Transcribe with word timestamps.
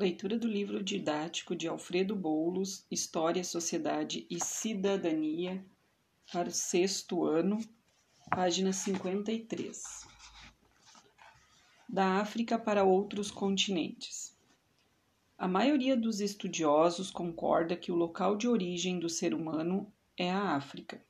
Leitura 0.00 0.38
do 0.38 0.48
livro 0.48 0.82
didático 0.82 1.54
de 1.54 1.68
Alfredo 1.68 2.16
Boulos, 2.16 2.86
História, 2.90 3.44
Sociedade 3.44 4.26
e 4.30 4.42
Cidadania, 4.42 5.62
para 6.32 6.48
o 6.48 6.50
sexto 6.50 7.26
ano, 7.26 7.58
página 8.30 8.72
53. 8.72 10.08
Da 11.86 12.18
África 12.18 12.58
para 12.58 12.82
outros 12.82 13.30
continentes. 13.30 14.34
A 15.36 15.46
maioria 15.46 15.94
dos 15.94 16.22
estudiosos 16.22 17.10
concorda 17.10 17.76
que 17.76 17.92
o 17.92 17.94
local 17.94 18.36
de 18.36 18.48
origem 18.48 18.98
do 18.98 19.10
ser 19.10 19.34
humano 19.34 19.92
é 20.16 20.30
a 20.30 20.56
África. 20.56 21.04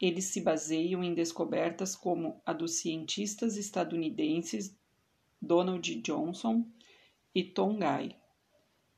Eles 0.00 0.24
se 0.24 0.40
baseiam 0.40 1.04
em 1.04 1.12
descobertas 1.12 1.94
como 1.94 2.40
a 2.46 2.54
dos 2.54 2.76
cientistas 2.76 3.58
estadunidenses 3.58 4.74
Donald 5.38 5.96
Johnson 5.96 6.66
e 7.34 7.42
Tongai. 7.42 8.16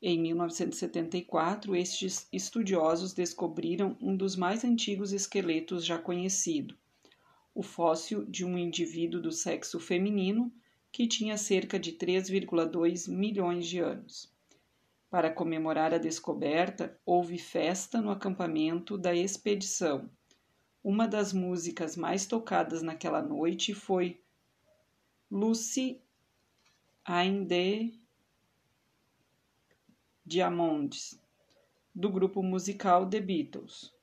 Em 0.02 0.20
1974, 0.20 1.74
estes 1.74 2.28
estudiosos 2.30 3.14
descobriram 3.14 3.96
um 4.00 4.14
dos 4.14 4.36
mais 4.36 4.62
antigos 4.62 5.12
esqueletos 5.12 5.84
já 5.84 5.98
conhecido, 5.98 6.76
o 7.54 7.62
fóssil 7.62 8.24
de 8.26 8.44
um 8.44 8.58
indivíduo 8.58 9.22
do 9.22 9.32
sexo 9.32 9.80
feminino 9.80 10.52
que 10.92 11.06
tinha 11.06 11.38
cerca 11.38 11.78
de 11.78 11.92
3,2 11.92 13.08
milhões 13.08 13.66
de 13.66 13.78
anos. 13.78 14.30
Para 15.08 15.30
comemorar 15.30 15.94
a 15.94 15.98
descoberta, 15.98 16.98
houve 17.06 17.38
festa 17.38 18.02
no 18.02 18.10
acampamento 18.10 18.98
da 18.98 19.14
expedição. 19.14 20.10
Uma 20.84 21.08
das 21.08 21.32
músicas 21.32 21.96
mais 21.96 22.26
tocadas 22.26 22.82
naquela 22.82 23.22
noite 23.22 23.72
foi 23.72 24.20
Lucy 25.30 26.00
Ainde 27.04 28.05
Diamonds, 30.28 31.22
do 31.94 32.10
grupo 32.10 32.42
musical 32.42 33.08
The 33.08 33.20
Beatles. 33.20 33.94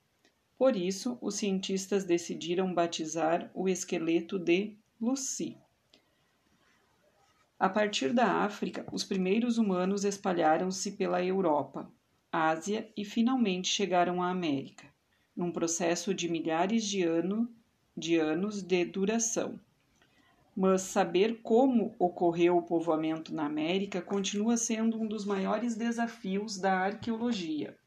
Por 0.57 0.73
isso, 0.73 1.17
os 1.19 1.35
cientistas 1.35 2.05
decidiram 2.05 2.73
batizar 2.73 3.52
o 3.53 3.67
esqueleto 3.67 4.39
de 4.39 4.77
Lucy. 5.01 5.57
A 7.59 7.67
partir 7.67 8.13
da 8.13 8.25
África, 8.25 8.88
os 8.89 9.03
primeiros 9.03 9.57
humanos 9.57 10.05
espalharam-se 10.05 10.94
pela 10.94 11.21
Europa, 11.21 11.91
Ásia 12.31 12.89
e 12.95 13.03
finalmente 13.03 13.67
chegaram 13.67 14.23
à 14.23 14.29
América, 14.29 14.88
num 15.35 15.51
processo 15.51 16.13
de 16.13 16.29
milhares 16.29 16.85
de, 16.85 17.03
ano, 17.03 17.53
de 17.97 18.16
anos 18.16 18.61
de 18.61 18.85
duração 18.85 19.59
mas 20.55 20.83
saber 20.83 21.41
como 21.41 21.95
ocorreu 21.97 22.57
o 22.57 22.61
povoamento 22.61 23.33
na 23.33 23.45
América 23.45 24.01
continua 24.01 24.55
sendo 24.55 25.01
um 25.01 25.07
dos 25.07 25.25
maiores 25.25 25.75
desafios 25.75 26.59
da 26.59 26.77
arqueologia. 26.77 27.77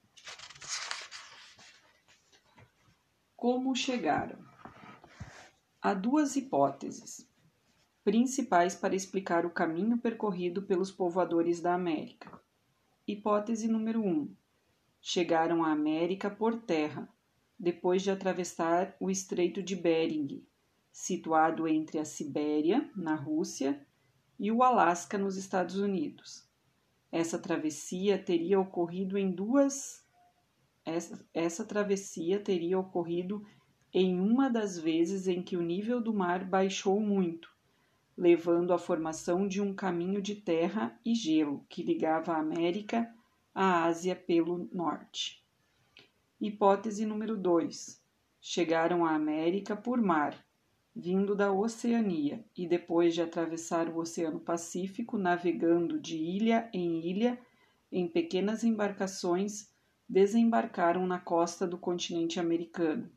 Como 3.37 3.75
chegaram? 3.77 4.39
Há 5.81 5.95
duas 5.95 6.35
hipóteses 6.35 7.29
principais 8.03 8.75
para 8.75 8.95
explicar 8.95 9.45
o 9.45 9.51
caminho 9.51 9.99
percorrido 9.99 10.63
pelos 10.63 10.91
povoadores 10.91 11.61
da 11.61 11.75
América. 11.75 12.41
Hipótese 13.07 13.69
número 13.69 14.01
1. 14.01 14.09
Um, 14.09 14.37
chegaram 15.01 15.63
à 15.63 15.71
América 15.71 16.31
por 16.31 16.57
terra, 16.57 17.09
depois 17.59 18.03
de 18.03 18.11
atravessar 18.11 18.97
o 19.01 19.11
Estreito 19.11 19.63
de 19.63 19.77
Bering, 19.77 20.45
situado 20.97 21.69
entre 21.69 21.99
a 21.99 22.07
Sibéria, 22.07 22.91
na 22.97 23.15
Rússia, 23.15 23.87
e 24.41 24.51
o 24.51 24.63
Alasca, 24.63 25.19
nos 25.19 25.37
Estados 25.37 25.77
Unidos. 25.77 26.49
Essa 27.13 27.39
travessia 27.39 28.19
teria 28.19 28.59
ocorrido 28.59 29.19
em 29.19 29.31
duas. 29.31 30.03
Essa, 30.87 31.23
essa 31.35 31.67
travessia 31.67 32.41
teria 32.41 32.79
ocorrido 32.79 33.47
em 33.93 34.19
uma 34.19 34.49
das 34.49 34.79
vezes 34.79 35.29
em 35.29 35.43
que 35.43 35.55
o 35.55 35.61
nível 35.61 36.01
do 36.01 36.15
mar 36.15 36.43
baixou 36.47 36.99
muito, 36.99 37.55
levando 38.17 38.73
à 38.73 38.79
formação 38.79 39.47
de 39.47 39.61
um 39.61 39.75
caminho 39.75 40.23
de 40.23 40.37
terra 40.37 40.99
e 41.05 41.15
gelo 41.15 41.67
que 41.69 41.83
ligava 41.83 42.33
a 42.33 42.41
América 42.41 43.15
à 43.55 43.85
Ásia 43.85 44.17
pelo 44.17 44.67
norte. 44.73 45.45
Hipótese 46.41 47.05
número 47.05 47.37
2. 47.37 48.03
Chegaram 48.41 49.05
à 49.05 49.15
América 49.15 49.77
por 49.77 50.01
mar, 50.01 50.47
vindo 50.99 51.35
da 51.35 51.53
Oceania 51.53 52.43
e 52.57 52.67
depois 52.67 53.13
de 53.13 53.21
atravessar 53.21 53.87
o 53.91 53.99
Oceano 53.99 54.41
Pacífico, 54.41 55.19
navegando 55.19 56.01
de 56.01 56.17
ilha 56.17 56.71
em 56.73 57.07
ilha 57.07 57.39
em 57.93 58.09
pequenas 58.09 58.65
embarcações, 58.65 59.71
desembarcaram 60.09 61.07
na 61.07 61.21
costa 61.21 61.67
do 61.67 61.77
continente 61.77 62.41
americano. 62.41 63.13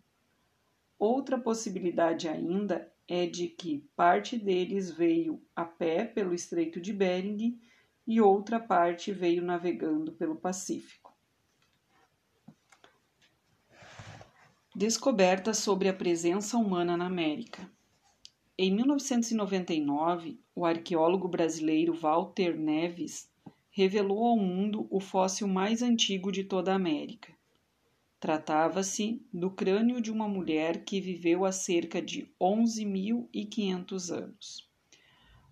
Outra 0.97 1.39
possibilidade 1.39 2.27
ainda 2.27 2.91
é 3.07 3.25
de 3.25 3.47
que 3.47 3.89
parte 3.95 4.37
deles 4.37 4.91
veio 4.91 5.41
a 5.55 5.63
pé 5.63 6.03
pelo 6.03 6.33
Estreito 6.33 6.81
de 6.81 6.91
Bering 6.91 7.61
e 8.05 8.19
outra 8.19 8.59
parte 8.59 9.13
veio 9.13 9.41
navegando 9.41 10.11
pelo 10.11 10.35
Pacífico. 10.35 10.98
Descoberta 14.79 15.53
sobre 15.53 15.89
a 15.89 15.93
presença 15.93 16.55
humana 16.55 16.95
na 16.95 17.05
América. 17.05 17.69
Em 18.57 18.73
1999, 18.73 20.39
o 20.55 20.65
arqueólogo 20.65 21.27
brasileiro 21.27 21.93
Walter 21.93 22.57
Neves 22.57 23.29
revelou 23.69 24.25
ao 24.25 24.37
mundo 24.37 24.87
o 24.89 25.01
fóssil 25.01 25.49
mais 25.49 25.81
antigo 25.81 26.31
de 26.31 26.45
toda 26.45 26.71
a 26.71 26.75
América. 26.75 27.33
Tratava-se 28.21 29.21
do 29.33 29.51
crânio 29.51 29.99
de 29.99 30.13
uma 30.13 30.29
mulher 30.29 30.85
que 30.85 31.01
viveu 31.01 31.43
há 31.43 31.51
cerca 31.51 32.01
de 32.01 32.33
11.500 32.41 34.15
anos. 34.15 34.69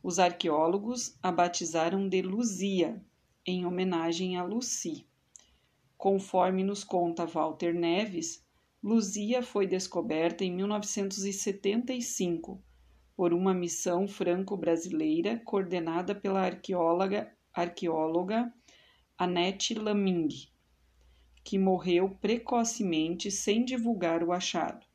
Os 0.02 0.20
arqueólogos 0.20 1.18
a 1.22 1.34
batizaram 1.34 2.08
de 2.08 2.22
Luzia, 2.22 3.04
em 3.46 3.66
homenagem 3.66 4.38
a 4.38 4.44
Lucy. 4.46 5.06
Conforme 5.98 6.64
nos 6.64 6.86
conta 6.86 7.26
Walter 7.26 7.74
Neves, 7.74 8.47
Luzia 8.88 9.44
foi 9.44 9.68
descoberta 9.68 10.46
em 10.46 10.52
1975 10.54 12.64
por 13.18 13.34
uma 13.34 13.54
missão 13.54 14.08
franco-brasileira 14.08 15.42
coordenada 15.44 16.16
pela 16.16 16.40
arqueóloga, 16.40 17.30
arqueóloga 17.54 18.50
Annette 19.18 19.74
Laming, 19.74 20.30
que 21.44 21.60
morreu 21.60 22.18
precocemente 22.22 23.30
sem 23.30 23.66
divulgar 23.66 24.24
o 24.24 24.32
achado. 24.32 24.86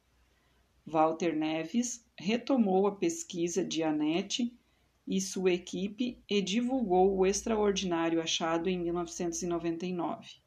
Walter 0.87 1.37
Neves 1.37 2.03
retomou 2.17 2.87
a 2.87 2.97
pesquisa 2.97 3.63
de 3.63 3.83
Annette 3.83 4.59
e 5.07 5.21
sua 5.21 5.53
equipe 5.53 6.19
e 6.27 6.41
divulgou 6.41 7.15
o 7.15 7.27
extraordinário 7.27 8.23
achado 8.23 8.71
em 8.71 8.79
1999 8.79 10.41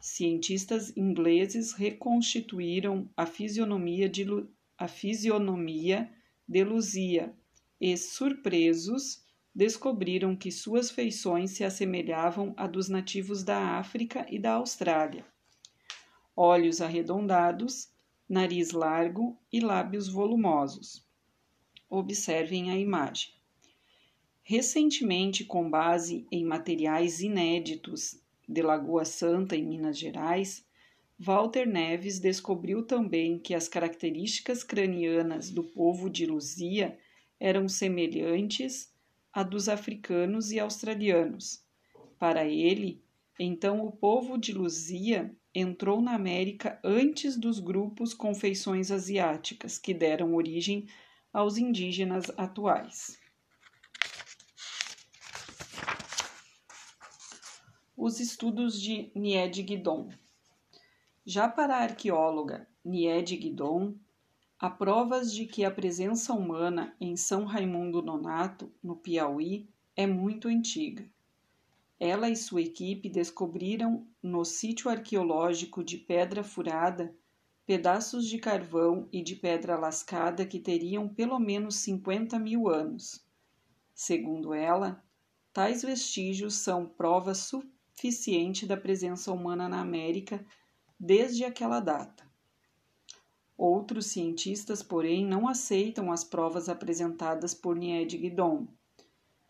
cientistas 0.00 0.96
ingleses 0.96 1.72
reconstituíram 1.72 3.08
a 3.14 3.26
fisionomia 3.26 4.08
de, 4.08 4.26
a 4.78 4.88
fisionomia 4.88 6.10
de 6.48 6.64
Luzia 6.64 7.34
e, 7.78 7.96
surpresos, 7.96 9.22
descobriram 9.54 10.34
que 10.34 10.50
suas 10.50 10.90
feições 10.90 11.50
se 11.50 11.64
assemelhavam 11.64 12.54
a 12.56 12.66
dos 12.66 12.88
nativos 12.88 13.42
da 13.42 13.78
África 13.78 14.26
e 14.30 14.38
da 14.38 14.52
Austrália. 14.54 15.24
Olhos 16.34 16.80
arredondados, 16.80 17.90
nariz 18.28 18.70
largo 18.70 19.38
e 19.52 19.60
lábios 19.60 20.08
volumosos. 20.08 21.04
Observem 21.88 22.70
a 22.70 22.78
imagem. 22.78 23.32
Recentemente, 24.42 25.44
com 25.44 25.68
base 25.68 26.26
em 26.30 26.44
materiais 26.44 27.20
inéditos 27.20 28.20
de 28.50 28.62
Lagoa 28.62 29.04
Santa, 29.04 29.54
em 29.54 29.64
Minas 29.64 29.96
Gerais, 29.96 30.66
Walter 31.16 31.66
Neves 31.66 32.18
descobriu 32.18 32.84
também 32.84 33.38
que 33.38 33.54
as 33.54 33.68
características 33.68 34.64
cranianas 34.64 35.50
do 35.50 35.62
povo 35.62 36.10
de 36.10 36.26
Luzia 36.26 36.98
eram 37.38 37.68
semelhantes 37.68 38.92
a 39.32 39.44
dos 39.44 39.68
africanos 39.68 40.50
e 40.50 40.58
australianos. 40.58 41.64
Para 42.18 42.44
ele, 42.44 43.04
então 43.38 43.86
o 43.86 43.92
povo 43.92 44.36
de 44.36 44.52
Luzia 44.52 45.32
entrou 45.54 46.00
na 46.00 46.14
América 46.14 46.80
antes 46.82 47.36
dos 47.36 47.60
grupos 47.60 48.12
com 48.12 48.34
feições 48.34 48.90
asiáticas 48.90 49.78
que 49.78 49.94
deram 49.94 50.34
origem 50.34 50.88
aos 51.32 51.56
indígenas 51.56 52.32
atuais. 52.36 53.19
Os 58.02 58.18
estudos 58.18 58.80
de 58.80 59.12
Nied 59.14 59.62
Guidon. 59.62 60.08
Já 61.22 61.46
para 61.46 61.76
a 61.76 61.82
arqueóloga 61.82 62.66
Nied 62.82 63.36
Guidon, 63.36 63.94
há 64.58 64.70
provas 64.70 65.30
de 65.30 65.44
que 65.44 65.66
a 65.66 65.70
presença 65.70 66.32
humana 66.32 66.96
em 66.98 67.14
São 67.14 67.44
Raimundo 67.44 68.00
Nonato, 68.00 68.72
no 68.82 68.96
Piauí, 68.96 69.68
é 69.94 70.06
muito 70.06 70.48
antiga. 70.48 71.06
ela 72.00 72.30
e 72.30 72.36
sua 72.36 72.62
equipe 72.62 73.10
descobriram 73.10 74.06
no 74.22 74.46
sítio 74.46 74.90
arqueológico 74.90 75.84
de 75.84 75.98
Pedra 75.98 76.42
Furada 76.42 77.14
pedaços 77.66 78.26
de 78.26 78.38
carvão 78.38 79.10
e 79.12 79.22
de 79.22 79.36
pedra 79.36 79.78
lascada 79.78 80.46
que 80.46 80.58
teriam 80.58 81.06
pelo 81.06 81.38
menos 81.38 81.76
50 81.76 82.38
mil 82.38 82.66
anos. 82.66 83.22
Segundo 83.94 84.54
ela, 84.54 85.04
tais 85.52 85.82
vestígios 85.82 86.54
são 86.54 86.86
prova 86.86 87.34
suficiente 88.00 88.64
da 88.64 88.78
presença 88.78 89.30
humana 89.30 89.68
na 89.68 89.78
América 89.78 90.42
desde 90.98 91.44
aquela 91.44 91.80
data. 91.80 92.24
Outros 93.58 94.06
cientistas, 94.06 94.82
porém, 94.82 95.26
não 95.26 95.46
aceitam 95.46 96.10
as 96.10 96.24
provas 96.24 96.70
apresentadas 96.70 97.52
por 97.52 97.76
Nied 97.76 98.16
Guidon, 98.16 98.66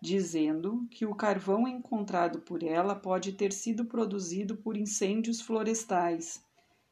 dizendo 0.03 0.85
que 0.91 1.07
o 1.07 1.15
carvão 1.15 1.69
encontrado 1.69 2.41
por 2.41 2.65
ela 2.65 2.97
pode 2.97 3.35
ter 3.35 3.53
sido 3.53 3.85
produzido 3.85 4.57
por 4.57 4.77
incêndios 4.77 5.41
florestais 5.41 6.45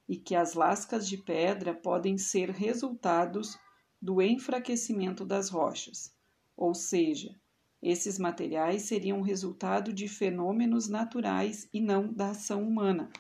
e 0.09 0.17
que 0.17 0.37
as 0.37 0.55
lascas 0.55 1.09
de 1.09 1.19
pedra 1.19 1.75
podem 1.75 2.17
ser 2.17 2.51
resultados 2.51 3.59
do 4.01 4.23
enfraquecimento 4.23 5.25
das 5.25 5.49
rochas, 5.49 6.15
ou 6.57 6.73
seja, 6.73 7.35
esses 7.83 8.19
materiais 8.19 8.83
seriam 8.83 9.21
resultado 9.21 9.93
de 9.93 10.09
fenômenos 10.09 10.89
naturais 10.89 11.69
e 11.73 11.81
não 11.81 12.13
da 12.13 12.31
ação 12.31 12.63
humana. 12.63 13.11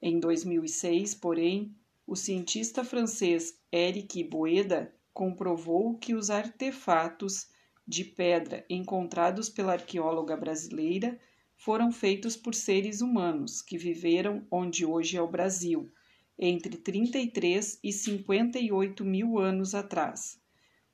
Em 0.00 0.18
2006, 0.18 1.14
porém, 1.14 1.74
o 2.06 2.16
cientista 2.16 2.84
francês 2.84 3.58
Eric 3.72 4.22
Boeda 4.24 4.94
comprovou 5.12 5.96
que 5.98 6.14
os 6.14 6.30
artefatos 6.30 7.48
de 7.86 8.04
pedra 8.04 8.64
encontrados 8.68 9.48
pela 9.48 9.72
arqueóloga 9.72 10.36
brasileira 10.36 11.18
foram 11.56 11.92
feitos 11.92 12.36
por 12.36 12.54
seres 12.54 13.00
humanos 13.00 13.62
que 13.62 13.78
viveram 13.78 14.46
onde 14.50 14.84
hoje 14.84 15.16
é 15.16 15.22
o 15.22 15.30
Brasil, 15.30 15.92
entre 16.38 16.76
33 16.76 17.78
e 17.82 17.92
58 17.92 19.04
mil 19.04 19.38
anos 19.38 19.74
atrás. 19.74 20.41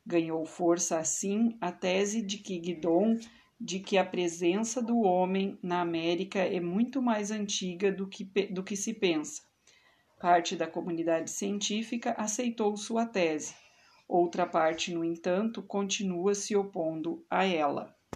Ganhou 0.09 0.47
força 0.47 0.99
assim 0.99 1.55
a 1.61 1.71
tese 1.71 2.23
de 2.23 2.39
que 2.39 2.59
Guidon 2.59 3.19
de 3.61 3.79
que 3.79 3.99
a 3.99 4.05
presença 4.05 4.81
do 4.81 5.01
homem 5.01 5.59
na 5.63 5.83
América 5.83 6.39
é 6.39 6.59
muito 6.59 7.03
mais 7.03 7.31
antiga 7.31 7.93
do 7.93 8.09
que, 8.09 8.25
do 8.51 8.65
que 8.65 8.75
se 8.75 8.95
pensa. 8.95 9.43
Parte 10.19 10.57
da 10.57 10.67
comunidade 10.67 11.31
científica 11.31 12.13
aceitou 12.13 12.75
sua 12.75 13.05
tese, 13.05 13.55
outra 14.09 14.47
parte, 14.47 14.95
no 14.95 15.05
entanto, 15.05 15.63
continua 15.63 16.35
se 16.35 16.57
opondo 16.57 17.23
a 17.29 17.45
ela. 17.45 17.95